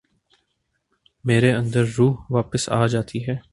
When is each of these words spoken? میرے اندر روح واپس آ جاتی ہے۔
میرے 1.23 1.51
اندر 1.51 1.83
روح 1.97 2.15
واپس 2.29 2.69
آ 2.69 2.85
جاتی 2.87 3.27
ہے۔ 3.27 3.35